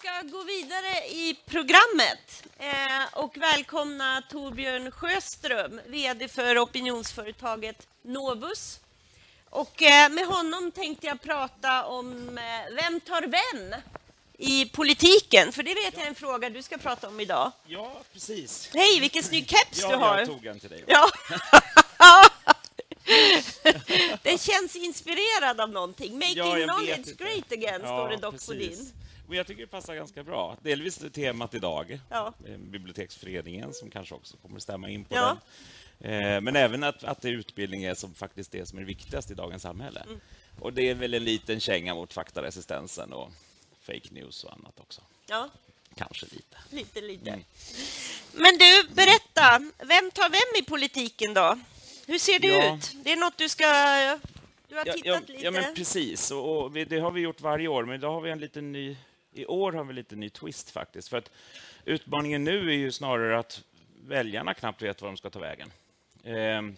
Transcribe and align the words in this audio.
ska 0.00 0.22
gå 0.22 0.42
vidare 0.42 1.06
i 1.08 1.36
programmet 1.46 2.44
eh, 2.58 3.18
och 3.18 3.36
välkomna 3.36 4.22
Torbjörn 4.30 4.90
Sjöström, 4.90 5.80
VD 5.86 6.28
för 6.28 6.58
opinionsföretaget 6.58 7.86
Novus. 8.02 8.80
Och 9.50 9.82
eh, 9.82 10.10
med 10.10 10.26
honom 10.26 10.70
tänkte 10.70 11.06
jag 11.06 11.22
prata 11.22 11.84
om 11.84 12.38
eh, 12.38 12.74
vem 12.74 13.00
tar 13.00 13.22
vem 13.22 13.74
i 14.38 14.66
politiken? 14.66 15.52
För 15.52 15.62
det 15.62 15.74
vet 15.74 15.94
jag 15.94 16.02
är 16.02 16.08
en 16.08 16.14
fråga 16.14 16.50
du 16.50 16.62
ska 16.62 16.78
prata 16.78 17.08
om 17.08 17.20
idag. 17.20 17.52
Ja, 17.66 18.00
precis. 18.12 18.70
Hej, 18.74 19.00
vilken 19.00 19.22
snygg 19.22 19.48
keps 19.48 19.82
ja, 19.82 19.88
du 19.88 19.96
har! 19.96 20.18
Jag 20.18 20.26
tog 20.26 20.46
en 20.46 20.60
till 20.60 20.70
dig. 20.70 20.84
Ja. 20.86 21.10
Den 24.22 24.38
känns 24.38 24.76
inspirerad 24.76 25.60
av 25.60 25.70
någonting. 25.70 26.18
Making 26.18 26.36
Ja, 26.36 26.54
knowledge 26.54 27.16
great 27.18 27.52
again, 27.52 27.80
står 27.80 28.08
det 28.08 28.16
dock 28.16 28.46
på 28.46 28.52
precis. 28.52 28.78
din. 28.78 28.92
Men 29.28 29.36
jag 29.36 29.46
tycker 29.46 29.60
det 29.60 29.66
passar 29.66 29.94
ganska 29.94 30.22
bra. 30.22 30.56
Delvis 30.62 31.02
är 31.02 31.08
temat 31.08 31.54
idag, 31.54 31.98
Ja. 32.10 32.32
Biblioteksföreningen, 32.58 33.74
som 33.74 33.90
kanske 33.90 34.14
också 34.14 34.36
kommer 34.36 34.60
stämma 34.60 34.88
in 34.90 35.04
på 35.04 35.14
Ja. 35.14 35.36
den. 35.98 36.12
Eh, 36.12 36.40
Men 36.40 36.56
även 36.56 36.84
att, 36.84 37.04
att 37.04 37.22
det 37.22 37.28
utbildning 37.28 37.84
är 37.84 37.94
som 37.94 38.14
faktiskt 38.14 38.52
det 38.52 38.66
som 38.66 38.78
är 38.78 38.82
viktigast 38.82 39.30
i 39.30 39.34
dagens 39.34 39.62
samhälle. 39.62 40.00
Mm. 40.00 40.20
Och 40.60 40.72
det 40.72 40.88
är 40.90 40.94
väl 40.94 41.14
en 41.14 41.24
liten 41.24 41.60
känga 41.60 41.94
mot 41.94 42.12
faktaresistensen 42.12 43.12
och 43.12 43.30
fake 43.80 44.08
news 44.10 44.44
och 44.44 44.52
annat 44.52 44.80
också. 44.80 45.02
Ja, 45.26 45.48
Kanske 45.96 46.26
lite. 46.26 46.56
lite, 46.70 47.00
lite. 47.00 47.30
Mm. 47.30 47.44
Men 48.32 48.58
du, 48.58 48.88
berätta. 48.94 49.58
Vem 49.78 50.10
tar 50.10 50.30
vem 50.30 50.62
i 50.62 50.66
politiken 50.68 51.34
då? 51.34 51.58
Hur 52.06 52.18
ser 52.18 52.38
det 52.38 52.46
Ja. 52.48 52.76
ut? 52.76 52.92
Det 53.04 53.12
är 53.12 53.16
något 53.16 53.38
du 53.38 53.48
ska... 53.48 53.64
Du 54.68 54.74
har 54.76 54.86
Ja, 54.86 54.92
tittat 54.92 55.06
ja, 55.06 55.20
lite. 55.26 55.44
ja, 55.44 55.50
men 55.50 55.74
precis. 55.74 56.30
Och, 56.30 56.58
och 56.64 56.76
vi, 56.76 56.84
det 56.84 56.98
har 57.00 57.10
vi 57.10 57.20
gjort 57.20 57.40
varje 57.40 57.68
år, 57.68 57.84
men 57.84 57.94
idag 57.94 58.12
har 58.12 58.20
vi 58.20 58.30
en 58.30 58.40
liten 58.40 58.72
ny... 58.72 58.96
I 59.38 59.46
år 59.46 59.72
har 59.72 59.84
vi 59.84 59.90
en 59.90 59.94
liten 59.94 60.20
ny 60.20 60.30
twist 60.30 60.70
faktiskt. 60.70 61.08
För 61.08 61.16
att 61.16 61.30
utmaningen 61.84 62.44
nu 62.44 62.68
är 62.68 62.76
ju 62.76 62.92
snarare 62.92 63.38
att 63.38 63.62
väljarna 64.02 64.54
knappt 64.54 64.82
vet 64.82 65.02
var 65.02 65.08
de 65.08 65.16
ska 65.16 65.30
ta 65.30 65.38
vägen. 65.38 65.72
Ehm, 66.24 66.76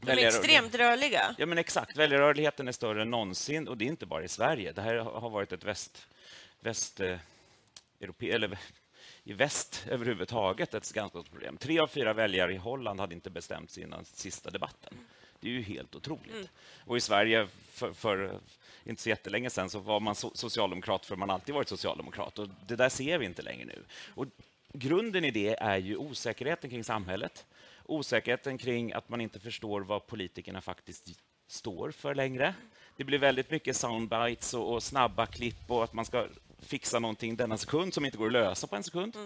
De 0.00 0.12
är 0.12 0.26
extremt 0.26 0.74
rörliga. 0.74 1.34
Ja, 1.38 1.46
men 1.46 1.58
exakt. 1.58 1.96
Väljarrörligheten 1.96 2.68
är 2.68 2.72
större 2.72 3.02
än 3.02 3.10
någonsin 3.10 3.68
och 3.68 3.76
det 3.76 3.84
är 3.84 3.88
inte 3.88 4.06
bara 4.06 4.24
i 4.24 4.28
Sverige. 4.28 4.72
Det 4.72 4.82
här 4.82 4.94
har 4.96 5.30
varit 5.30 5.52
ett 5.52 5.64
väst... 5.64 6.06
väst 6.60 7.00
eh, 7.00 7.18
europe, 8.00 8.26
eller 8.26 8.58
i 9.24 9.32
väst 9.32 9.86
överhuvudtaget 9.90 10.74
ett 10.74 10.92
ganska 10.92 11.08
stort 11.08 11.30
problem. 11.30 11.56
Tre 11.56 11.78
av 11.78 11.86
fyra 11.86 12.12
väljare 12.12 12.54
i 12.54 12.56
Holland 12.56 13.00
hade 13.00 13.14
inte 13.14 13.30
bestämt 13.30 13.70
sig 13.70 13.82
innan 13.82 14.04
sista 14.04 14.50
debatten. 14.50 14.94
Det 15.40 15.48
är 15.48 15.52
ju 15.52 15.62
helt 15.62 15.94
otroligt. 15.94 16.50
Och 16.86 16.96
i 16.96 17.00
Sverige 17.00 17.48
för, 17.72 17.92
för 17.92 18.40
inte 18.84 19.02
så 19.02 19.08
jättelänge 19.08 19.50
sedan 19.50 19.70
så 19.70 19.78
var 19.78 20.00
man 20.00 20.14
so 20.14 20.30
socialdemokrat 20.34 21.06
för 21.06 21.16
man 21.16 21.30
alltid 21.30 21.54
varit 21.54 21.68
socialdemokrat. 21.68 22.38
Och 22.38 22.48
det 22.66 22.76
där 22.76 22.88
ser 22.88 23.18
vi 23.18 23.26
inte 23.26 23.42
längre 23.42 23.64
nu. 23.64 23.84
Och 24.14 24.26
grunden 24.72 25.24
i 25.24 25.30
det 25.30 25.56
är 25.60 25.78
ju 25.78 25.96
osäkerheten 25.96 26.70
kring 26.70 26.84
samhället. 26.84 27.46
Osäkerheten 27.84 28.58
kring 28.58 28.92
att 28.92 29.08
man 29.08 29.20
inte 29.20 29.40
förstår 29.40 29.80
vad 29.80 30.06
politikerna 30.06 30.60
faktiskt 30.60 31.08
står 31.46 31.90
för 31.90 32.14
längre. 32.14 32.54
Det 32.96 33.04
blir 33.04 33.18
väldigt 33.18 33.50
mycket 33.50 33.76
soundbites 33.76 34.54
och, 34.54 34.74
och 34.74 34.82
snabba 34.82 35.26
klipp 35.26 35.70
och 35.70 35.84
att 35.84 35.92
man 35.92 36.04
ska 36.04 36.26
fixa 36.58 36.98
någonting 36.98 37.36
denna 37.36 37.56
sekund 37.56 37.94
som 37.94 38.04
inte 38.04 38.18
går 38.18 38.26
att 38.26 38.32
lösa 38.32 38.66
på 38.66 38.76
en 38.76 38.82
sekund. 38.82 39.16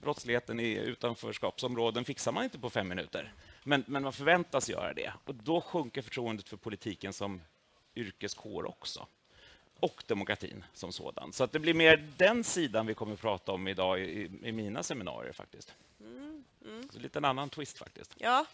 Brottsligheten 0.00 0.60
i 0.60 0.74
utanförskapsområden 0.74 2.04
fixar 2.04 2.32
man 2.32 2.44
inte 2.44 2.58
på 2.58 2.70
fem 2.70 2.88
minuter. 2.88 3.32
Men, 3.64 3.84
men 3.86 4.02
man 4.02 4.12
förväntas 4.12 4.70
göra 4.70 4.94
det. 4.94 5.12
Och 5.24 5.34
då 5.34 5.60
sjunker 5.60 6.02
förtroendet 6.02 6.48
för 6.48 6.56
politiken 6.56 7.12
som 7.12 7.40
yrkeskår 7.96 8.68
också. 8.68 9.06
Och 9.80 10.04
demokratin 10.06 10.64
som 10.74 10.92
sådan. 10.92 11.32
Så 11.32 11.44
att 11.44 11.52
det 11.52 11.58
blir 11.58 11.74
mer 11.74 12.08
den 12.16 12.44
sidan 12.44 12.86
vi 12.86 12.94
kommer 12.94 13.14
att 13.14 13.20
prata 13.20 13.52
om 13.52 13.68
idag 13.68 14.00
i, 14.00 14.30
i 14.42 14.52
mina 14.52 14.82
seminarier 14.82 15.32
faktiskt. 15.32 15.74
Så 16.92 16.98
lite 16.98 17.18
en 17.18 17.24
annan 17.24 17.50
twist 17.50 17.78
faktiskt. 17.78 18.14
Ja. 18.18 18.46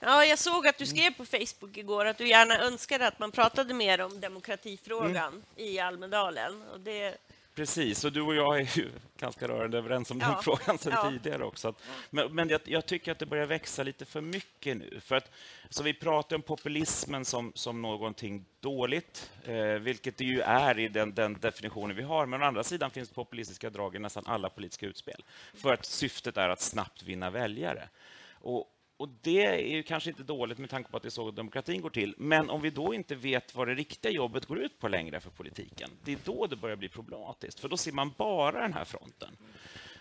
ja, 0.00 0.24
jag 0.24 0.38
såg 0.38 0.66
att 0.66 0.78
du 0.78 0.86
skrev 0.86 1.10
på 1.14 1.24
Facebook 1.24 1.76
igår 1.76 2.04
att 2.04 2.18
du 2.18 2.28
gärna 2.28 2.58
önskade 2.58 3.06
att 3.06 3.18
man 3.18 3.32
pratade 3.32 3.74
mer 3.74 4.00
om 4.00 4.20
demokratifrågan 4.20 5.32
Mm. 5.32 5.42
i 5.56 5.78
Almedalen. 5.78 6.62
Och 6.62 6.80
det, 6.80 7.16
Precis, 7.56 8.04
och 8.04 8.12
du 8.12 8.20
och 8.20 8.34
jag 8.34 8.58
är 8.58 8.78
ju 8.78 8.90
ganska 9.18 9.48
rörande 9.48 9.78
överens 9.78 10.10
om 10.10 10.20
Ja. 10.20 10.26
den 10.28 10.42
frågan 10.42 10.78
sedan 10.78 10.92
Ja. 10.92 11.10
tidigare 11.10 11.44
också. 11.44 11.74
Men 12.10 12.34
men 12.34 12.48
jag, 12.48 12.60
jag 12.64 12.86
tycker 12.86 13.12
att 13.12 13.18
det 13.18 13.26
börjar 13.26 13.46
växa 13.46 13.82
lite 13.82 14.04
för 14.04 14.20
mycket 14.20 14.76
nu. 14.76 15.00
För 15.00 15.16
att, 15.16 15.30
så 15.70 15.82
vi 15.82 15.94
pratar 15.94 16.36
om 16.36 16.42
populismen 16.42 17.24
som, 17.24 17.52
som 17.54 17.82
någonting 17.82 18.44
dåligt, 18.60 19.30
eh, 19.44 19.56
vilket 19.64 20.16
det 20.16 20.24
ju 20.24 20.40
är 20.40 20.78
i 20.78 20.88
den, 20.88 21.14
den 21.14 21.34
definitionen 21.40 21.96
vi 21.96 22.02
har. 22.02 22.26
Men 22.26 22.42
å 22.42 22.44
andra 22.44 22.64
sidan 22.64 22.90
finns 22.90 23.10
populistiska 23.10 23.70
drag 23.70 23.96
i 23.96 23.98
nästan 23.98 24.24
alla 24.26 24.50
politiska 24.50 24.86
utspel. 24.86 25.24
För 25.54 25.72
att 25.72 25.84
syftet 25.84 26.36
är 26.36 26.48
att 26.48 26.60
snabbt 26.60 27.02
vinna 27.02 27.30
väljare. 27.30 27.88
Och, 28.32 28.64
och 28.96 29.08
Det 29.22 29.44
är 29.44 29.76
ju 29.76 29.82
kanske 29.82 30.10
inte 30.10 30.22
dåligt 30.22 30.58
med 30.58 30.70
tanke 30.70 30.90
på 30.90 30.96
att 30.96 31.02
det 31.02 31.08
är 31.08 31.10
så 31.10 31.30
demokratin 31.30 31.80
går 31.80 31.90
till. 31.90 32.14
Men 32.18 32.50
om 32.50 32.62
vi 32.62 32.70
då 32.70 32.94
inte 32.94 33.14
vet 33.14 33.54
vad 33.54 33.68
det 33.68 33.74
riktiga 33.74 34.12
jobbet 34.12 34.46
går 34.46 34.58
ut 34.58 34.78
på 34.78 34.88
längre 34.88 35.20
för 35.20 35.30
politiken, 35.30 35.90
det 36.04 36.12
är 36.12 36.18
då 36.24 36.46
det 36.46 36.56
börjar 36.56 36.76
bli 36.76 36.88
problematiskt. 36.88 37.60
För 37.60 37.68
då 37.68 37.76
ser 37.76 37.92
man 37.92 38.12
bara 38.16 38.60
den 38.60 38.72
här 38.72 38.84
fronten. 38.84 39.36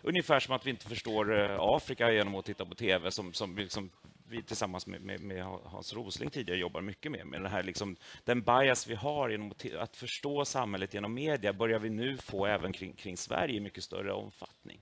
Ungefär 0.02 0.40
som 0.40 0.56
att 0.56 0.66
vi 0.66 0.70
inte 0.70 0.88
förstår 0.88 1.40
eh, 1.40 1.58
Afrika 1.60 2.12
genom 2.12 2.36
att 2.36 2.46
titta 2.46 2.66
på 2.66 2.76
tv, 2.76 3.12
som, 3.12 3.34
som 3.34 3.58
liksom 3.58 3.90
vi 4.30 4.44
tillsammans 4.44 4.88
med, 4.88 5.02
med, 5.02 5.22
med 5.22 5.44
Hans 5.44 5.94
Rosling 5.94 6.30
tidigare 6.30 6.60
jobbar 6.60 6.82
mycket 6.82 7.12
med. 7.12 7.28
med 7.28 7.42
den, 7.42 7.52
här 7.52 7.64
liksom, 7.64 7.96
den 8.24 8.42
bias 8.42 8.88
vi 8.88 8.96
har 8.96 9.30
genom 9.30 9.52
att, 9.52 9.74
att 9.74 9.96
förstå 9.96 10.46
samhället 10.46 10.94
genom 10.94 11.14
media 11.14 11.54
börjar 11.54 11.80
vi 11.80 11.90
nu 11.90 12.18
få 12.18 12.46
även 12.46 12.74
kring, 12.74 12.94
kring 12.94 13.18
Sverige 13.18 13.56
i 13.56 13.60
mycket 13.60 13.84
större 13.84 14.14
omfattning. 14.14 14.82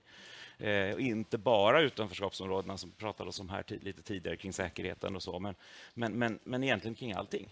Eh, 0.58 1.06
inte 1.06 1.38
bara 1.38 1.80
utanförskapsområdena 1.80 2.76
som 2.78 2.90
pratades 2.90 3.40
om 3.40 3.48
här 3.48 3.64
lite 3.68 4.02
tidigare 4.02 4.36
kring 4.36 4.52
säkerheten 4.52 5.16
och 5.16 5.22
så, 5.22 5.38
men, 5.38 5.54
men, 5.94 6.12
men, 6.12 6.38
men 6.44 6.64
egentligen 6.64 6.94
kring 6.94 7.12
allting. 7.12 7.48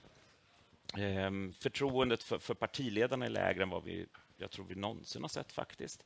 Eh, 0.97 1.31
förtroendet 1.59 2.23
för, 2.23 2.39
för 2.39 2.55
partiledarna 2.55 3.25
är 3.25 3.31
lägre 3.31 3.63
än 3.63 3.71
vad 3.71 3.85
vi, 3.85 4.07
jag 4.37 4.51
tror 4.51 4.67
vi 4.69 4.75
någonsin 4.75 5.23
har 5.23 5.29
sett 5.29 5.53
faktiskt. 5.53 6.05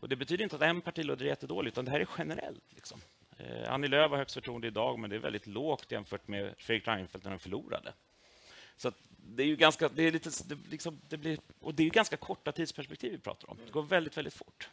Och 0.00 0.08
det 0.08 0.16
betyder 0.16 0.44
inte 0.44 0.56
att 0.56 0.62
en 0.62 0.80
partiledare 0.80 1.26
är 1.26 1.28
jättedålig, 1.28 1.68
utan 1.68 1.84
det 1.84 1.90
här 1.90 2.00
är 2.00 2.08
generellt. 2.18 2.64
Liksom. 2.74 3.00
Eh, 3.38 3.72
Annie 3.72 3.88
Lööf 3.88 4.10
har 4.10 4.18
högst 4.18 4.34
förtroende 4.34 4.66
idag, 4.66 4.98
men 4.98 5.10
det 5.10 5.16
är 5.16 5.20
väldigt 5.20 5.46
lågt 5.46 5.92
jämfört 5.92 6.28
med 6.28 6.54
Fredrik 6.58 6.88
Reinfeldt 6.88 7.24
när 7.24 7.30
han 7.30 7.38
förlorade. 7.38 7.92
Så 8.76 8.88
att 8.88 8.94
det 9.18 9.42
är 9.42 9.46
ju 9.46 9.56
ganska, 9.56 9.88
det 9.88 10.02
är 10.02 10.12
lite, 10.12 10.30
det, 10.46 10.58
liksom, 10.70 11.00
det 11.08 11.16
blir, 11.16 11.38
och 11.60 11.74
det 11.74 11.82
är 11.82 11.90
ganska 11.90 12.16
korta 12.16 12.52
tidsperspektiv 12.52 13.12
vi 13.12 13.18
pratar 13.18 13.50
om. 13.50 13.58
Det 13.66 13.72
går 13.72 13.82
väldigt, 13.82 14.16
väldigt 14.16 14.34
fort 14.34 14.68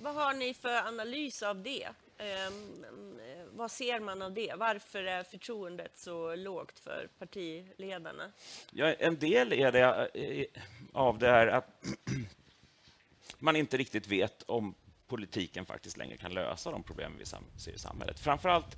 vad 0.00 0.14
har 0.14 0.34
ni 0.34 0.54
för 0.54 0.88
analys 0.88 1.42
av 1.42 1.62
det? 1.62 1.88
Ehm, 2.18 2.84
eh, 3.18 3.44
vad 3.52 3.70
ser 3.70 4.00
man 4.00 4.22
av 4.22 4.32
det? 4.32 4.54
Varför 4.56 5.04
är 5.04 5.22
förtroendet 5.22 5.98
så 5.98 6.34
lågt 6.34 6.78
för 6.78 7.08
partiledarna? 7.18 8.32
Ja, 8.70 8.92
en 8.92 9.18
del 9.18 9.52
är 9.52 9.72
det, 9.72 10.10
eh, 10.14 10.62
av 10.92 11.18
det 11.18 11.28
här 11.28 11.46
att 11.46 11.84
man 13.38 13.56
inte 13.56 13.76
riktigt 13.76 14.08
vet 14.08 14.42
om 14.42 14.74
politiken 15.06 15.66
faktiskt 15.66 15.96
längre 15.96 16.16
kan 16.16 16.34
lösa 16.34 16.70
de 16.70 16.82
problem 16.82 17.12
vi 17.18 17.24
ser 17.60 17.72
i 17.72 17.78
samhället. 17.78 18.20
Framförallt 18.20 18.76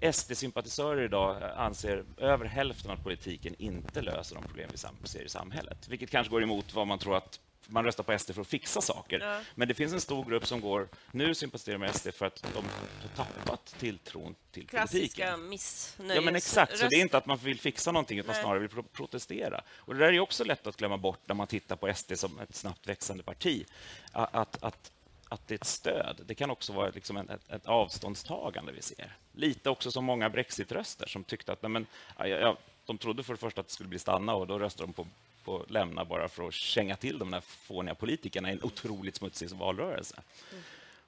SD-sympatisörer 0.00 1.04
idag 1.04 1.42
eh, 1.42 1.60
anser 1.60 2.04
över 2.16 2.44
hälften 2.44 2.90
att 2.90 3.02
politiken 3.02 3.54
inte 3.58 4.02
löser 4.02 4.34
de 4.34 4.44
problem 4.44 4.70
vi 4.72 5.08
ser 5.08 5.24
i 5.24 5.28
samhället. 5.28 5.88
Vilket 5.88 6.10
kanske 6.10 6.30
går 6.30 6.42
emot 6.42 6.74
vad 6.74 6.86
man 6.86 6.98
tror 6.98 7.16
att 7.16 7.40
man 7.70 7.84
röstar 7.84 8.04
på 8.04 8.18
SD 8.18 8.32
för 8.34 8.40
att 8.40 8.46
fixa 8.46 8.80
saker. 8.80 9.20
Ja. 9.20 9.40
Men 9.54 9.68
det 9.68 9.74
finns 9.74 9.92
en 9.92 10.00
stor 10.00 10.24
grupp 10.24 10.46
som 10.46 10.60
går 10.60 10.88
nu 11.12 11.34
sympatiserar 11.34 11.78
med 11.78 11.94
SD 11.94 12.08
för 12.14 12.26
att 12.26 12.42
de 12.42 12.64
har 12.64 13.24
tappat 13.24 13.74
tilltron 13.78 14.34
till 14.50 14.66
politiken. 14.66 14.78
Klassiska 14.78 15.36
missnöjes... 15.36 16.14
Ja, 16.14 16.20
men 16.20 16.36
exakt. 16.36 16.78
Så 16.78 16.88
det 16.88 16.96
är 16.96 17.00
inte 17.00 17.18
att 17.18 17.26
man 17.26 17.36
vill 17.36 17.60
fixa 17.60 17.92
någonting, 17.92 18.18
utan 18.18 18.32
Nej. 18.32 18.42
snarare 18.42 18.58
vill 18.58 18.68
pro 18.68 18.82
protestera. 18.82 19.64
Och 19.70 19.94
det 19.94 20.00
där 20.00 20.12
är 20.12 20.20
också 20.20 20.44
lätt 20.44 20.66
att 20.66 20.76
glömma 20.76 20.96
bort 20.96 21.20
när 21.26 21.34
man 21.34 21.46
tittar 21.46 21.76
på 21.76 21.94
SD 21.94 22.12
som 22.16 22.38
ett 22.38 22.54
snabbt 22.54 22.88
växande 22.88 23.22
parti. 23.22 23.66
Att, 24.12 24.62
att, 24.62 24.92
att 25.28 25.48
det 25.48 25.54
är 25.54 25.58
ett 25.58 25.64
stöd. 25.64 26.20
Det 26.26 26.34
kan 26.34 26.50
också 26.50 26.72
vara 26.72 26.90
liksom 26.90 27.16
ett, 27.16 27.50
ett 27.50 27.66
avståndstagande 27.66 28.72
vi 28.72 28.82
ser. 28.82 29.16
Lite 29.32 29.70
också 29.70 29.90
som 29.90 30.04
många 30.04 30.28
Brexit-röster 30.28 31.06
som 31.06 31.24
tyckte 31.24 31.52
att 31.52 31.62
nej, 31.62 31.70
men, 31.70 31.86
ja, 32.18 32.26
ja, 32.26 32.56
de 32.86 32.98
trodde 32.98 33.22
för 33.22 33.32
det 33.32 33.38
första 33.38 33.60
att 33.60 33.66
det 33.66 33.72
skulle 33.72 33.88
bli 33.88 33.98
stanna 33.98 34.34
och 34.34 34.46
då 34.46 34.58
röstade 34.58 34.86
de 34.86 34.92
på, 34.92 35.06
på 35.48 35.64
lämna 35.68 36.04
bara 36.04 36.28
för 36.28 36.48
att 36.48 36.54
känga 36.54 36.96
till 36.96 37.18
de 37.18 37.30
där 37.30 37.40
fåniga 37.40 37.94
politikerna 37.94 38.50
i 38.50 38.52
en 38.52 38.62
otroligt 38.62 39.16
smutsig 39.16 39.50
valrörelse. 39.50 40.22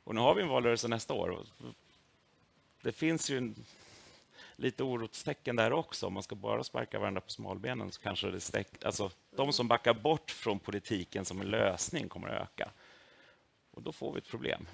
Och 0.05 0.15
nu 0.15 0.21
har 0.21 0.35
vi 0.35 0.43
en 0.43 0.49
valrörelse 0.49 0.89
nästa 0.89 1.15
år. 1.15 1.31
och 1.31 1.47
Det 2.83 2.93
finns 2.93 3.31
ju 3.31 3.39
en, 3.39 3.55
lite 4.57 4.83
orotstecken 4.83 5.57
där 5.57 5.73
också. 5.73 6.07
Om 6.07 6.13
man 6.13 6.23
ska 6.23 6.35
bara 6.35 6.65
sparka 6.65 6.99
varandra 6.99 7.21
på 7.21 7.31
smalbenen 7.31 7.93
så 7.93 8.01
kanske 8.01 8.31
det 8.31 8.41
stäck, 8.41 8.85
alltså, 8.85 9.11
de 9.37 9.53
som 9.53 9.69
backar 9.69 9.95
bort 9.95 10.31
från 10.31 10.59
politiken 10.59 11.25
som 11.25 11.41
en 11.41 11.51
lösning 11.51 12.09
kommer 12.09 12.29
att 12.29 12.43
öka. 12.43 12.71
Och 13.71 13.83
då 13.83 13.93
får 13.93 14.13
vi 14.13 14.19
ett 14.19 14.29
problem. 14.29 14.67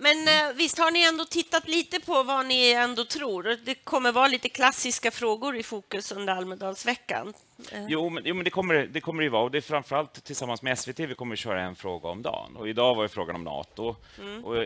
Men 0.00 0.28
eh, 0.28 0.54
visst 0.54 0.78
har 0.78 0.90
ni 0.90 1.02
ändå 1.02 1.24
tittat 1.24 1.68
lite 1.68 2.00
på 2.00 2.22
vad 2.22 2.46
ni 2.46 2.70
ändå 2.72 3.04
tror? 3.04 3.56
Det 3.64 3.74
kommer 3.74 4.12
vara 4.12 4.28
lite 4.28 4.48
klassiska 4.48 5.10
frågor 5.10 5.56
i 5.56 5.62
fokus 5.62 6.12
under 6.12 6.34
Almedalsveckan. 6.34 7.34
Eh. 7.72 7.86
Jo, 7.88 8.08
men, 8.08 8.22
jo, 8.26 8.34
men 8.34 8.44
det, 8.44 8.50
kommer, 8.50 8.74
det 8.74 9.00
kommer 9.00 9.22
det 9.22 9.28
vara. 9.28 9.42
Och 9.42 9.50
det 9.50 9.58
är 9.58 9.62
framförallt 9.62 10.24
tillsammans 10.24 10.62
med 10.62 10.78
SVT 10.78 11.00
vi 11.00 11.14
kommer 11.14 11.34
att 11.34 11.38
köra 11.38 11.62
en 11.62 11.76
fråga 11.76 12.08
om 12.08 12.22
dagen. 12.22 12.56
Och 12.56 12.68
idag 12.68 12.94
var 12.94 13.02
det 13.02 13.08
frågan 13.08 13.36
om 13.36 13.44
Nato. 13.44 13.96
Mm. 14.18 14.44
Och 14.44 14.64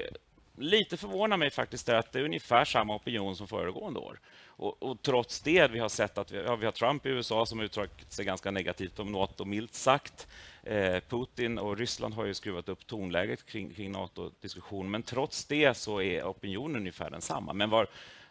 lite 0.56 0.96
förvånar 0.96 1.37
mig 1.37 1.50
faktiskt 1.50 1.88
att 1.88 2.12
det 2.12 2.19
är 2.19 2.25
ungefär 2.25 2.64
samma 2.64 2.94
opinion 2.94 3.37
som 3.37 3.49
föregående 3.49 4.00
år. 4.00 4.20
Och, 4.46 4.82
och, 4.82 5.02
trots 5.02 5.40
det, 5.40 5.70
vi 5.70 5.79
har 5.79 5.88
sett 5.88 6.19
att 6.19 6.32
vi, 6.32 6.43
ja, 6.43 6.56
vi 6.56 6.64
har 6.64 6.73
Trump 6.73 7.06
i 7.06 7.08
USA 7.08 7.46
som 7.46 7.61
uttryckt 7.61 8.12
sig 8.12 8.25
ganska 8.25 8.50
negativt 8.50 8.99
om 8.99 9.12
Nato, 9.12 9.44
milt 9.44 9.75
sagt. 9.75 10.26
Eh, 10.62 11.00
Putin 11.09 11.59
och 11.59 11.76
Ryssland 11.76 12.14
har 12.14 12.25
ju 12.25 12.35
skruvat 12.35 12.69
upp 12.69 12.87
tonläget 12.87 13.47
kring, 13.47 13.75
kring 13.75 13.93
NATO-diskussionen, 13.93 14.91
men 14.91 15.03
trots 15.03 15.44
det 15.44 15.75
så 15.76 16.00
är 16.00 16.25
opinionen 16.25 16.76
ungefär 16.76 17.11
densamma. 17.11 17.53
Men 17.53 17.70
var, 17.70 17.87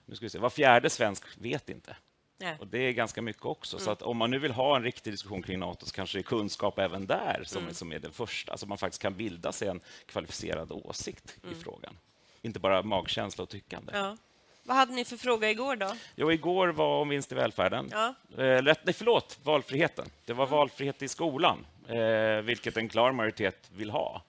nu 0.06 0.16
ska 0.16 0.26
vi 0.26 0.30
se, 0.30 0.40
var 0.40 0.50
fjärde 0.50 0.90
svensk 0.90 1.24
vet 1.38 1.70
inte. 1.70 1.96
Nej. 2.42 2.58
Och 2.60 2.68
Det 2.68 2.78
är 2.78 2.92
ganska 2.92 3.22
mycket 3.22 3.46
också. 3.46 3.78
Mm. 3.78 3.86
Så 3.86 3.92
att 3.92 4.02
om 4.02 4.18
man 4.18 4.32
nu 4.32 4.40
vill 4.40 4.52
ha 4.52 4.76
en 4.76 4.84
riktig 4.84 5.14
diskussion 5.14 5.44
kring 5.44 5.60
Nato 5.60 5.86
så 5.86 5.92
kanske 5.92 6.18
det 6.18 6.22
är 6.22 6.24
kunskap 6.24 6.80
även 6.80 7.08
där 7.08 7.44
som, 7.46 7.62
mm. 7.62 7.74
som 7.74 7.94
är 7.94 8.00
det 8.00 8.12
första. 8.12 8.58
Så 8.58 8.68
man 8.68 8.78
faktiskt 8.78 9.02
kan 9.02 9.16
bilda 9.16 9.52
sig 9.52 9.68
en 9.68 9.82
kvalificerad 10.06 10.72
åsikt 10.72 11.38
mm. 11.44 11.56
i 11.56 11.64
frågan. 11.64 11.98
Inte 12.42 12.60
bara 12.60 12.84
magkänsla 12.84 13.44
och 13.44 13.50
tyckande. 13.50 13.92
Ja. 13.96 14.18
Vad 14.64 14.78
hade 14.78 14.94
ni 14.94 15.06
för 15.06 15.18
fråga 15.18 15.50
igår 15.50 15.76
då? 15.76 15.92
Jo, 16.16 16.32
igår 16.32 16.68
var 16.68 17.02
om 17.02 17.10
vinst 17.10 17.32
i 17.32 17.36
välfärden. 17.36 17.90
Ja. 17.92 18.16
Eh, 18.44 18.64
nej, 18.64 18.94
förlåt, 18.94 19.40
valfriheten. 19.44 20.10
Det 20.26 20.34
var 20.34 20.48
valfrihet 20.48 21.02
i 21.02 21.08
skolan, 21.08 21.66
eh, 21.92 22.42
vilket 22.42 22.78
en 22.78 22.90
klar 22.90 23.12
majoritet 23.12 23.72
vill 23.76 23.90
ha. 23.90 24.22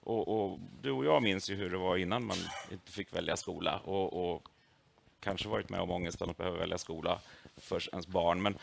Och, 0.00 0.28
och, 0.28 0.58
du 0.82 0.90
och 0.90 1.04
jag 1.04 1.22
minns 1.22 1.50
ju 1.50 1.54
hur 1.54 1.70
det 1.70 1.76
var 1.76 1.96
innan 1.96 2.24
man 2.24 2.36
inte 2.70 2.92
fick 2.92 3.16
välja 3.16 3.36
skola 3.36 3.80
och, 3.84 4.34
och 4.34 4.48
kanske 5.20 5.48
varit 5.48 5.68
med 5.68 5.80
om 5.80 5.90
ångesten 5.90 6.30
att 6.30 6.36
behöva 6.36 6.58
välja 6.58 6.78
skola 6.78 7.20
för 7.56 7.88
ens 7.92 8.06
barn. 8.06 8.42
Men 8.42 8.58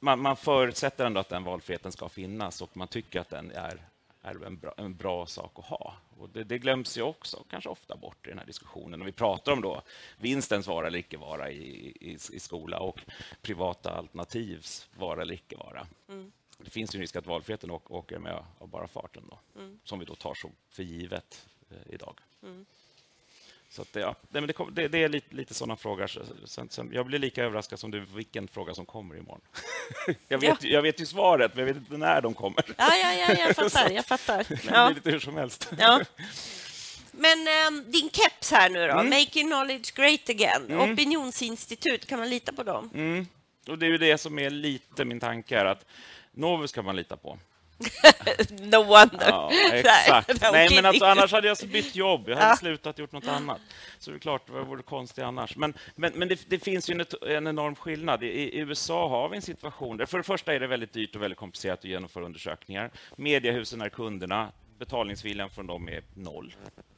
man, 0.00 0.20
man 0.20 0.36
förutsätter 0.36 1.04
ändå 1.04 1.20
att 1.20 1.28
den 1.28 1.44
valfriheten 1.44 1.92
ska 1.92 2.08
finnas 2.08 2.62
och 2.62 2.76
man 2.76 2.88
tycker 2.88 3.20
att 3.20 3.30
den 3.30 3.50
är 3.50 3.80
är 4.24 4.46
en 4.46 4.56
bra, 4.56 4.74
en 4.76 4.94
bra 4.94 5.26
sak 5.26 5.52
att 5.54 5.64
ha. 5.64 5.94
Och 6.18 6.28
det, 6.28 6.44
det, 6.44 6.58
glöms 6.58 6.98
ju 6.98 7.02
också 7.02 7.44
kanske 7.50 7.70
ofta 7.70 7.96
bort 7.96 8.26
i 8.26 8.28
den 8.28 8.38
här 8.38 8.46
diskussionen. 8.46 8.98
När 8.98 9.06
vi 9.06 9.12
pratar 9.12 9.52
om 9.52 9.60
då 9.60 9.82
vinstens 10.18 10.66
vara 10.66 10.86
eller 10.86 10.98
icke 10.98 11.16
vara 11.16 11.50
i, 11.50 11.92
i, 12.00 12.18
i 12.32 12.40
skola 12.40 12.78
och 12.78 13.00
privata 13.42 13.90
alternativs 13.90 14.88
vara 14.98 15.22
eller 15.22 15.34
icke 15.34 15.56
vara. 15.56 15.86
Mm. 16.08 16.32
Det 16.58 16.70
finns 16.70 16.94
en 16.94 17.00
risk 17.00 17.16
att 17.16 17.26
valfriheten 17.26 17.70
åker 17.70 18.18
med 18.18 18.44
av 18.58 18.68
bara 18.68 18.88
farten, 18.88 19.22
då, 19.30 19.60
mm. 19.60 19.78
som 19.84 19.98
vi 19.98 20.04
då 20.04 20.14
tar 20.14 20.34
så 20.34 20.50
för 20.70 20.82
givet 20.82 21.46
eh, 21.70 21.94
idag. 21.94 22.20
Mm. 22.42 22.66
Så 23.74 23.84
ja, 23.92 24.14
det, 24.28 24.40
det, 24.72 24.88
det, 24.88 25.02
är 25.02 25.08
lite, 25.08 25.34
lite 25.34 25.54
sådana 25.54 25.76
frågor. 25.76 26.06
Sen, 26.46 26.68
sen, 26.70 26.90
jag 26.92 27.06
blir 27.06 27.18
lika 27.18 27.44
överraskad 27.44 27.78
som 27.78 27.90
du 27.90 28.00
vilken 28.00 28.48
fråga 28.48 28.74
som 28.74 28.86
kommer 28.86 29.16
imorgon. 29.16 29.40
jag, 30.28 30.38
vet, 30.38 30.64
ja. 30.64 30.68
jag 30.70 30.82
vet 30.82 31.00
ju 31.00 31.06
svaret, 31.06 31.54
men 31.54 31.66
jag 31.66 31.74
vet 31.74 31.76
inte 31.76 31.96
när 31.96 32.20
de 32.20 32.34
kommer. 32.34 32.64
ja, 32.78 32.96
ja, 32.96 33.12
ja, 33.12 33.34
jag 33.38 33.56
fattar. 33.70 33.90
Jag 33.90 34.06
fattar. 34.06 34.44
det 34.48 34.56
kan 34.56 34.86
bli 34.86 34.94
lite 34.94 35.10
hur 35.10 35.20
som 35.20 35.36
helst. 35.36 35.72
ja. 35.78 36.00
Men 37.10 37.38
um, 37.68 37.90
din 37.90 38.10
keps 38.10 38.50
här 38.50 38.70
nu 38.70 38.86
då, 38.86 38.92
mm. 38.92 39.10
Making 39.10 39.46
Knowledge 39.46 39.94
Great 39.94 40.28
Again, 40.28 40.66
mm. 40.70 40.92
opinionsinstitut, 40.92 42.06
kan 42.06 42.18
man 42.18 42.30
lita 42.30 42.52
på 42.52 42.62
dem? 42.62 42.90
Mm. 42.94 43.26
Och 43.68 43.78
Det 43.78 43.86
är 43.86 43.90
ju 43.90 43.98
det 43.98 44.18
som 44.18 44.38
är 44.38 44.50
lite 44.50 45.04
min 45.04 45.20
tanke, 45.20 45.58
är 45.58 45.64
att 45.64 45.86
Novus 46.34 46.72
kan 46.72 46.84
man 46.84 46.96
lita 46.96 47.16
på. 47.16 47.38
no 48.50 48.82
wonder. 48.82 49.28
Ja, 49.28 49.50
exakt. 49.72 50.52
Nej, 50.52 50.68
men 50.74 50.86
alltså, 50.86 51.04
annars 51.04 51.32
hade 51.32 51.48
jag 51.48 51.56
bytt 51.68 51.96
jobb. 51.96 52.28
Jag 52.28 52.36
hade 52.36 52.48
ja. 52.48 52.56
slutat 52.56 52.98
gjort 52.98 53.12
något 53.12 53.28
annat. 53.28 53.60
Så 53.98 54.10
det 54.10 54.16
är 54.16 54.18
klart, 54.18 54.50
vad 54.50 54.66
vore 54.66 54.82
konstigt 54.82 55.24
annars? 55.24 55.56
Men, 55.56 55.74
men, 55.96 56.12
men 56.14 56.28
det, 56.28 56.40
det 56.48 56.58
finns 56.58 56.90
ju 56.90 56.94
en, 56.94 57.30
en, 57.30 57.46
enorm 57.46 57.74
skillnad. 57.74 58.22
I, 58.22 58.26
I, 58.26 58.58
USA 58.58 59.08
har 59.08 59.28
vi 59.28 59.36
en 59.36 59.42
situation 59.42 59.96
där 59.96 60.06
för 60.06 60.18
det 60.18 60.24
första 60.24 60.54
är 60.54 60.60
det 60.60 60.66
väldigt 60.66 60.92
dyrt 60.92 61.16
och 61.16 61.22
väldigt 61.22 61.38
komplicerat 61.38 61.78
att 61.78 61.84
genomföra 61.84 62.24
undersökningar. 62.24 62.90
Mediehusen 63.16 63.80
är 63.80 63.88
kunderna. 63.88 64.52
Betalningsviljan 64.78 65.50
från 65.50 65.66
dem 65.66 65.88
är 65.88 66.02
noll 66.14 66.54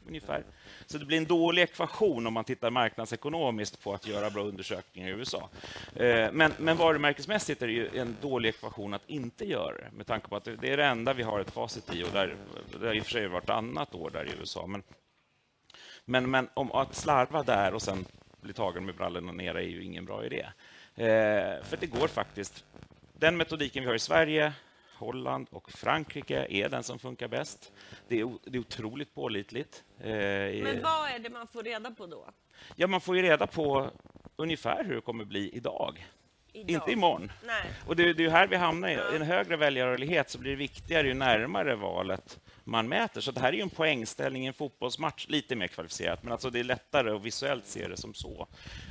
ungefär. 0.06 0.44
Så 0.86 0.98
det 0.98 1.04
blir 1.04 1.18
en 1.18 1.24
dålig 1.24 1.62
ekvation 1.62 2.26
om 2.26 2.32
man 2.32 2.44
tittar 2.44 2.70
marknadsekonomiskt 2.70 3.82
på 3.82 3.94
att 3.94 4.06
göra 4.06 4.30
bra 4.30 4.42
undersökningar 4.42 5.08
i 5.08 5.12
USA. 5.12 5.48
Eh, 5.96 6.32
men, 6.32 6.52
men 6.58 6.76
varumärkesmässigt 6.76 7.62
är 7.62 7.66
det 7.66 7.72
ju 7.72 7.98
en 7.98 8.16
dålig 8.20 8.48
ekvation 8.48 8.94
att 8.94 9.10
inte 9.10 9.44
göra 9.44 9.74
det, 9.74 9.90
med 9.92 10.06
tanke 10.06 10.28
på 10.28 10.36
att 10.36 10.44
det 10.44 10.72
är 10.72 10.76
det 10.76 10.84
enda 10.84 11.14
vi 11.14 11.22
har 11.22 11.40
ett 11.40 11.50
facit 11.50 11.94
i, 11.94 12.04
och 12.04 12.10
där, 12.12 12.36
det 12.80 12.86
har 12.86 12.94
i 12.94 13.00
och 13.00 13.04
för 13.04 13.10
sig 13.10 13.26
vartannat 13.26 13.94
år 13.94 14.10
där 14.10 14.24
i 14.24 14.40
USA. 14.40 14.66
Men, 14.66 14.82
men, 16.04 16.30
men 16.30 16.48
om 16.54 16.72
att 16.72 16.94
slarva 16.94 17.42
där 17.42 17.74
och 17.74 17.82
sen 17.82 18.06
bli 18.40 18.52
tagen 18.52 18.84
med 18.84 18.94
brallorna 18.94 19.32
nere 19.32 19.62
är 19.62 19.68
ju 19.68 19.84
ingen 19.84 20.04
bra 20.04 20.24
idé. 20.24 20.46
Eh, 20.94 21.64
för 21.64 21.76
det 21.80 21.86
går 21.86 22.08
faktiskt. 22.08 22.64
Den 23.12 23.36
metodiken 23.36 23.82
vi 23.82 23.88
har 23.88 23.94
i 23.94 23.98
Sverige 23.98 24.52
Holland 24.98 25.48
och 25.50 25.70
Frankrike 25.70 26.46
är 26.50 26.69
den 26.69 26.82
som 26.82 26.98
funkar 26.98 27.28
bäst. 27.28 27.72
Det 28.08 28.20
är, 28.20 28.38
det 28.44 28.58
är 28.58 28.60
otroligt 28.60 29.14
pålitligt. 29.14 29.84
Eh, 30.00 30.08
Men 30.08 30.82
vad 30.82 31.10
är 31.10 31.19
det 31.19 31.31
man 31.31 31.46
får 31.46 31.62
reda 31.62 31.90
på 31.90 32.06
då? 32.06 32.28
Ja, 32.76 32.87
man 32.87 33.00
får 33.00 33.16
ju 33.16 33.22
reda 33.22 33.46
på 33.46 33.90
ungefär 34.37 34.84
hur 34.84 34.94
det 34.94 35.00
kommer 35.00 35.25
bli 35.25 35.50
idag. 35.56 36.06
idag. 36.52 36.70
Inte 36.70 36.93
imorgon. 36.93 37.32
Nej. 37.46 37.64
Och 37.87 37.96
det, 37.96 38.12
det 38.12 38.25
är 38.25 38.31
här 38.31 38.46
vi 38.46 38.56
hamnar. 38.56 38.88
I 38.88 39.16
en 39.16 39.22
högre 39.22 39.56
väljarrörlighet 39.56 40.31
så 40.31 40.38
blir 40.38 40.50
det 40.50 40.56
viktigare 40.56 41.06
ju 41.06 41.14
närmare 41.14 41.75
valet 41.75 42.40
man 42.64 42.88
mäter. 42.88 43.20
Så 43.20 43.31
det 43.31 43.40
här 43.40 43.49
är 43.49 43.52
ju 43.52 43.62
en 43.62 43.70
poängställning 43.70 44.44
i 44.44 44.46
en 44.46 44.54
fotbollsmatch, 44.54 45.26
lite 45.28 45.56
mer 45.56 45.66
kvalificerat, 45.66 46.22
men 46.22 46.32
alltså 46.32 46.50
det 46.50 46.60
är 46.60 46.64
lättare 46.64 47.10
att 47.10 47.22
visuellt 47.22 47.66
se 47.66 47.88
det 47.88 47.96
som 47.96 48.14
så. 48.14 48.49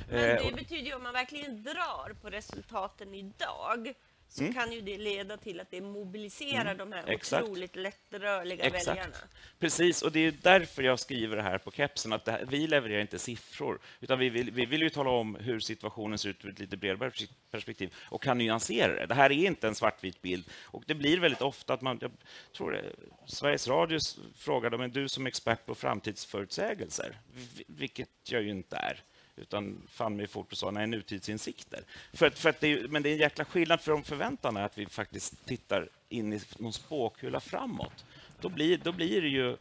Men 0.08 0.18
det 0.18 0.48
eh, 0.48 0.54
betyder 0.54 0.86
ju 0.86 0.94
om 0.94 1.02
man 1.02 1.12
verkligen 1.12 1.62
drar 1.62 2.14
på 2.22 2.30
resultaten 2.30 3.14
idag 3.14 3.94
så 4.36 4.42
mm. 4.42 4.54
kan 4.54 4.72
ju 4.72 4.80
det 4.80 4.98
leda 4.98 5.36
till 5.36 5.60
att 5.60 5.70
det 5.70 5.80
mobiliserar 5.80 6.74
mm. 6.74 6.78
de 6.78 6.92
här 6.92 7.04
Exakt. 7.06 7.42
otroligt 7.42 7.76
lättrörliga 7.76 8.64
Exakt. 8.64 8.88
väljarna. 8.88 9.16
Precis, 9.58 10.02
och 10.02 10.12
det 10.12 10.20
är 10.20 10.34
därför 10.42 10.82
jag 10.82 11.00
skriver 11.00 11.36
det 11.36 11.42
här 11.42 11.58
på 11.58 11.70
kepsen, 11.70 12.12
att 12.12 12.28
här, 12.28 12.44
vi 12.48 12.66
levererar 12.66 13.00
inte 13.00 13.18
siffror, 13.18 13.78
utan 14.00 14.18
vi 14.18 14.28
vill, 14.28 14.50
vi 14.50 14.66
vill 14.66 14.82
ju 14.82 14.90
tala 14.90 15.10
om 15.10 15.34
hur 15.34 15.60
situationen 15.60 16.18
ser 16.18 16.28
ut 16.28 16.44
ur 16.44 16.50
ett 16.50 16.58
lite 16.58 16.76
bredare 16.76 17.12
perspektiv 17.50 17.94
och 17.98 18.22
kan 18.22 18.38
nyansera 18.38 18.94
det. 18.94 19.06
Det 19.06 19.14
här 19.14 19.32
är 19.32 19.46
inte 19.46 19.68
en 19.68 19.74
svartvit 19.74 20.22
bild 20.22 20.44
och 20.62 20.82
det 20.86 20.94
blir 20.94 21.20
väldigt 21.20 21.42
ofta 21.42 21.74
att 21.74 21.80
man, 21.80 21.98
jag 22.00 22.10
tror 22.56 22.72
det, 22.72 22.92
Sveriges 23.26 23.68
Radio 23.68 23.98
frågade, 24.38 24.78
men 24.78 24.90
du 24.90 25.08
som 25.08 25.26
expert 25.26 25.66
på 25.66 25.74
framtidsförutsägelser, 25.74 27.18
vilket 27.66 28.08
jag 28.30 28.42
ju 28.42 28.50
inte 28.50 28.76
är 28.76 29.02
utan 29.36 29.82
fann 29.88 30.16
mig 30.16 30.26
fort 30.26 30.52
och 30.52 30.58
sa 30.58 30.70
nej, 30.70 30.86
nutidsinsikter. 30.86 31.84
För 32.12 32.26
att, 32.26 32.38
för 32.38 32.50
att 32.50 32.60
det 32.60 32.72
är, 32.72 32.88
men 32.88 33.02
det 33.02 33.08
är 33.08 33.12
en 33.12 33.18
jäkla 33.18 33.44
skillnad 33.44 33.80
för 33.80 33.92
de 33.92 34.04
förväntan 34.04 34.56
är 34.56 34.62
att 34.62 34.78
vi 34.78 34.86
faktiskt 34.86 35.46
tittar 35.46 35.88
in 36.08 36.32
i 36.32 36.40
någon 36.58 36.72
spåkula 36.72 37.40
framåt. 37.40 38.04
Då 38.40 38.48
blir, 38.48 38.78
då 38.78 38.92
blir 38.92 39.22
det 39.22 39.28
ju 39.28 39.56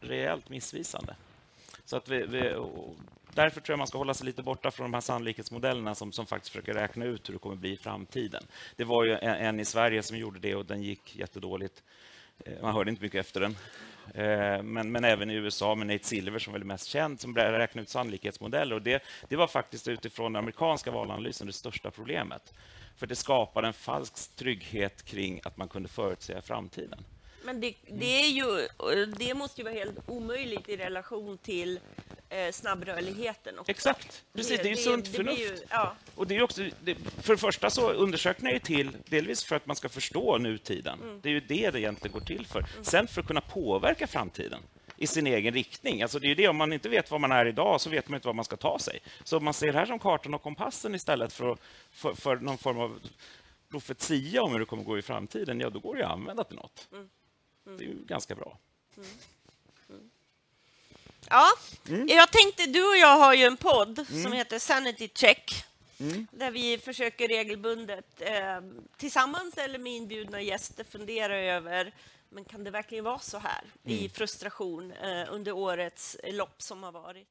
rejält 0.00 0.48
missvisande. 0.48 1.16
Så 1.84 1.96
att 1.96 2.08
vi, 2.08 2.26
vi 2.26 2.54
därför 3.34 3.60
tror 3.60 3.72
jag 3.72 3.78
man 3.78 3.86
ska 3.86 3.98
hålla 3.98 4.14
sig 4.14 4.26
lite 4.26 4.42
borta 4.42 4.70
från 4.70 4.84
de 4.84 4.94
här 4.94 5.00
sannolikhetsmodellerna 5.00 5.94
som, 5.94 6.12
som 6.12 6.26
faktiskt 6.26 6.52
försöker 6.52 6.74
räkna 6.74 7.04
ut 7.04 7.28
hur 7.28 7.32
det 7.32 7.38
kommer 7.38 7.56
bli 7.56 7.72
i 7.72 7.76
framtiden. 7.76 8.42
Det 8.76 8.84
var 8.84 9.04
ju 9.04 9.12
en, 9.12 9.34
en 9.34 9.60
i 9.60 9.64
Sverige 9.64 10.02
som 10.02 10.18
gjorde 10.18 10.38
det 10.38 10.54
och 10.54 10.66
den 10.66 10.82
gick 10.82 11.16
jättedåligt. 11.16 11.82
Eh, 12.44 12.62
man 12.62 12.74
hörde 12.74 12.90
inte 12.90 13.02
mycket 13.02 13.20
efter 13.20 13.40
den. 13.40 13.56
Eh, 14.14 14.62
men, 14.62 14.92
men 14.92 15.04
även 15.04 15.30
i 15.30 15.34
USA 15.34 15.74
med 15.74 15.86
Nate 15.86 16.04
Silver 16.04 16.38
som 16.38 16.52
väl 16.52 16.62
är 16.62 16.66
mest 16.66 16.86
känd, 16.86 17.20
som 17.20 17.36
räknade 17.36 17.82
ut 17.82 17.88
sannolikhetsmodeller. 17.88 18.74
Och 18.74 18.82
det, 18.82 19.02
det 19.28 19.36
var 19.36 19.46
faktiskt 19.46 19.88
utifrån 19.88 20.32
den 20.32 20.40
amerikanska 20.40 20.90
valanalysen 20.90 21.46
det 21.46 21.52
största 21.52 21.90
problemet. 21.90 22.54
För 22.96 23.06
det 23.06 23.16
skapade 23.16 23.66
en 23.66 23.72
falsk 23.72 24.36
trygghet 24.36 25.02
kring 25.02 25.40
att 25.44 25.56
man 25.56 25.68
kunde 25.68 25.88
förutsäga 25.88 26.42
framtiden. 26.42 27.04
Men 27.44 27.60
det, 27.60 27.74
det, 27.88 28.24
är 28.24 28.28
ju, 28.28 28.68
det 29.16 29.34
måste 29.34 29.60
ju 29.60 29.64
vara 29.64 29.74
helt 29.74 29.98
omöjligt 30.06 30.68
i 30.68 30.76
relation 30.76 31.38
till 31.38 31.80
eh, 32.32 32.52
snabbrörligheten. 32.52 33.58
Också. 33.58 33.70
Exakt, 33.70 34.24
precis. 34.32 34.56
Det, 34.56 34.62
det 34.62 34.68
är 34.68 34.70
ju 34.70 34.76
sunt 34.76 35.08
förnuft. 35.08 35.40
Ju, 35.40 35.58
ja. 35.70 35.94
Och 36.14 36.26
det 36.26 36.36
är 36.36 36.42
också, 36.42 36.62
det, 36.80 36.94
för 37.20 37.34
det 37.34 37.38
första 37.38 37.70
så 37.70 37.90
undersökningar 37.92 38.54
är 38.54 38.58
till 38.58 38.96
delvis 39.08 39.44
för 39.44 39.56
att 39.56 39.66
man 39.66 39.76
ska 39.76 39.88
förstå 39.88 40.38
nutiden. 40.38 40.98
Mm. 41.02 41.20
Det 41.22 41.28
är 41.28 41.32
ju 41.32 41.40
det 41.40 41.70
det 41.70 41.80
egentligen 41.80 42.12
går 42.12 42.26
till 42.26 42.46
för. 42.46 42.58
Mm. 42.58 42.84
Sen 42.84 43.06
för 43.06 43.20
att 43.20 43.26
kunna 43.26 43.40
påverka 43.40 44.06
framtiden 44.06 44.60
i 44.96 45.06
sin 45.06 45.26
egen 45.26 45.54
riktning. 45.54 46.02
Alltså 46.02 46.18
det 46.18 46.30
är 46.30 46.34
det, 46.34 46.48
om 46.48 46.56
man 46.56 46.72
inte 46.72 46.88
vet 46.88 47.10
var 47.10 47.18
man 47.18 47.32
är 47.32 47.46
idag 47.46 47.80
så 47.80 47.90
vet 47.90 48.08
man 48.08 48.16
inte 48.16 48.28
var 48.28 48.34
man 48.34 48.44
ska 48.44 48.56
ta 48.56 48.78
sig. 48.78 49.00
Så 49.24 49.40
man 49.40 49.54
ser 49.54 49.72
det 49.72 49.78
här 49.78 49.86
som 49.86 49.98
kartan 49.98 50.34
och 50.34 50.42
kompassen 50.42 50.94
istället 50.94 51.32
för, 51.32 51.56
för, 51.90 52.14
för 52.14 52.36
någon 52.36 52.58
form 52.58 52.78
av 52.78 53.00
profetia 53.68 54.42
om 54.42 54.52
hur 54.52 54.58
det 54.58 54.64
kommer 54.64 54.82
gå 54.82 54.98
i 54.98 55.02
framtiden, 55.02 55.60
ja, 55.60 55.70
då 55.70 55.78
går 55.78 55.96
det 55.96 56.06
att 56.06 56.12
använda 56.12 56.44
till 56.44 56.56
något. 56.56 56.88
Mm. 56.92 57.08
Mm. 57.66 57.78
Det 57.78 57.84
är 57.84 57.88
ju 57.88 58.04
ganska 58.04 58.34
bra. 58.34 58.58
Mm. 61.30 61.40
mm. 61.40 61.54
Ja, 61.86 61.94
mm. 61.94 62.08
jag 62.08 62.30
tänkte, 62.32 62.66
du 62.66 62.88
och 62.88 62.96
jag 62.96 63.18
har 63.18 63.34
ju 63.34 63.44
en 63.44 63.56
podd 63.56 64.06
som 64.06 64.16
mm. 64.16 64.32
heter 64.32 64.58
Sanity 64.58 65.08
Check. 65.14 65.64
Mm. 66.00 66.26
Där 66.30 66.50
vi 66.50 66.78
försöker 66.78 67.28
regelbundet 67.28 68.20
eh, 68.20 68.60
tillsammans 68.96 69.58
eller 69.58 69.78
med 69.78 69.92
inbjudna 69.92 70.42
gäster 70.42 70.84
fundera 70.84 71.36
över 71.36 71.92
men 72.32 72.44
kan 72.44 72.64
det 72.64 72.70
verkligen 72.70 73.04
vara 73.04 73.18
så 73.18 73.38
här 73.38 73.62
i 73.84 74.08
frustration 74.08 74.92
eh, 74.92 75.26
under 75.30 75.52
årets 75.52 76.16
lopp 76.24 76.62
som 76.62 76.82
har 76.82 76.92
varit? 76.92 77.28